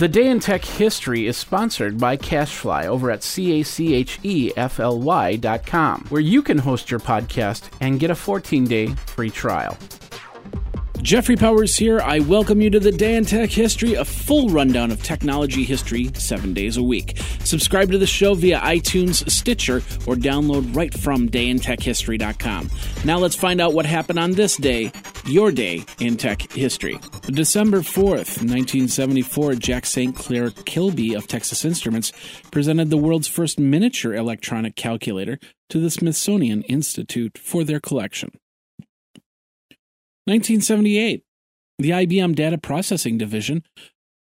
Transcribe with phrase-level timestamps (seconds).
[0.00, 3.76] The Day in Tech History is sponsored by CacheFly over at C-A-C-H-E-F-L-Y
[5.36, 9.76] dot com, where you can host your podcast and get a 14-day free trial.
[11.02, 12.00] Jeffrey Powers here.
[12.00, 16.10] I welcome you to the Day in Tech History, a full rundown of technology history
[16.14, 17.18] seven days a week.
[17.44, 19.76] Subscribe to the show via iTunes, Stitcher,
[20.06, 22.70] or download right from dayintechhistory.com.
[23.04, 24.92] Now let's find out what happened on this day,
[25.26, 26.98] your day in tech history.
[27.26, 30.14] December 4th, 1974, Jack St.
[30.14, 32.12] Clair Kilby of Texas Instruments
[32.50, 35.38] presented the world's first miniature electronic calculator
[35.68, 38.30] to the Smithsonian Institute for their collection.
[40.26, 41.24] 1978,
[41.78, 43.64] the IBM Data Processing Division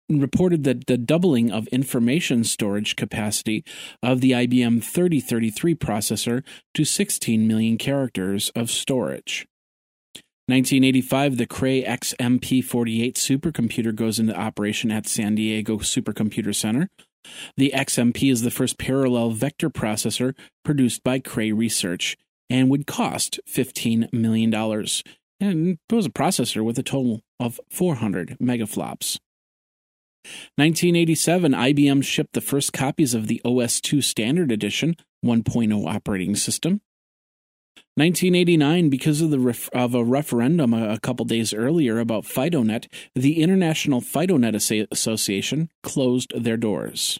[0.09, 3.65] reported that the doubling of information storage capacity
[4.03, 6.45] of the IBM 3033 processor
[6.75, 9.47] to 16 million characters of storage.
[10.49, 16.89] 1985, the Cray XMP48 supercomputer goes into operation at San Diego Supercomputer Center.
[17.57, 22.17] The XMP is the first parallel vector processor produced by Cray Research
[22.49, 24.55] and would cost $15 million
[25.41, 29.19] and it was a processor with a total of 400 megaflops.
[30.57, 36.81] 1987, IBM shipped the first copies of the OS2 Standard Edition 1.0 operating system.
[37.97, 42.87] 1989, because of the ref- of a referendum a, a couple days earlier about FidoNet,
[43.15, 47.19] the International FidoNet Association closed their doors.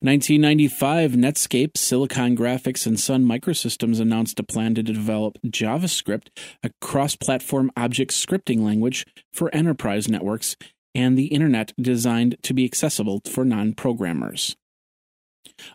[0.00, 6.28] 1995, Netscape, Silicon Graphics, and Sun Microsystems announced a plan to develop JavaScript,
[6.62, 10.56] a cross platform object scripting language for enterprise networks
[10.94, 14.56] and the Internet designed to be accessible for non programmers.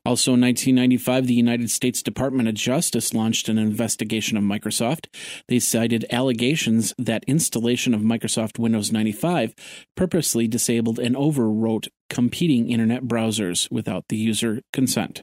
[0.05, 5.08] Also in 1995, the United States Department of Justice launched an investigation of Microsoft.
[5.47, 9.53] They cited allegations that installation of Microsoft Windows 95
[9.95, 15.22] purposely disabled and overwrote competing internet browsers without the user consent.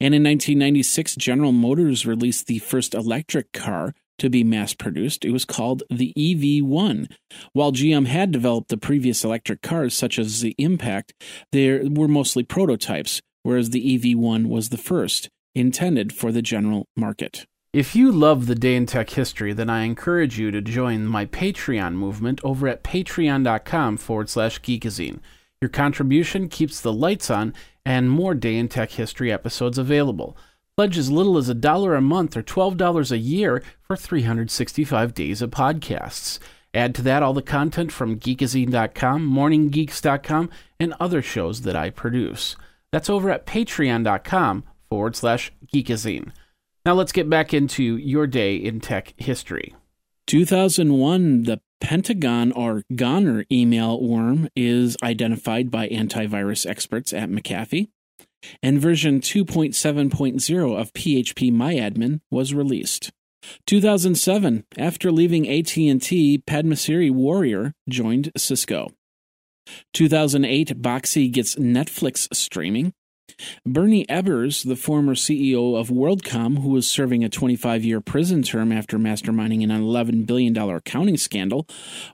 [0.00, 5.24] And in 1996, General Motors released the first electric car to be mass produced.
[5.24, 7.10] It was called the EV1.
[7.52, 11.12] While GM had developed the previous electric cars, such as the Impact,
[11.52, 17.46] they were mostly prototypes, whereas the EV1 was the first, intended for the general market.
[17.72, 21.26] If you love the day in tech history, then I encourage you to join my
[21.26, 25.20] Patreon movement over at patreon.com forward slash geekazine.
[25.60, 27.52] Your contribution keeps the lights on
[27.84, 30.36] and more day in tech history episodes available.
[30.76, 35.40] Pledge as little as a dollar a month or $12 a year for 365 days
[35.40, 36.38] of podcasts.
[36.74, 42.56] Add to that all the content from geekazine.com, morninggeeks.com, and other shows that I produce.
[42.92, 46.32] That's over at patreon.com forward slash geekazine.
[46.84, 49.74] Now let's get back into your day in tech history.
[50.26, 57.88] 2001, the Pentagon or Goner email worm is identified by antivirus experts at McAfee
[58.62, 63.12] and version 2.7.0 of PHP MyAdmin was released.
[63.66, 68.88] 2007, after leaving AT&T, Padmasree Warrior joined Cisco.
[69.94, 72.92] 2008, Boxee gets Netflix streaming.
[73.66, 78.72] Bernie Ebbers, the former CEO of WorldCom, who was serving a 25 year prison term
[78.72, 81.66] after masterminding an $11 billion accounting scandal,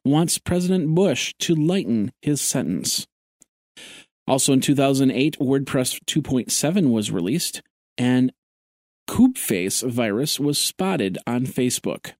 [0.04, 3.06] wants President Bush to lighten his sentence.
[4.26, 7.62] Also in 2008, WordPress 2.7 was released,
[7.98, 8.32] and
[9.08, 12.12] Koobface virus was spotted on Facebook.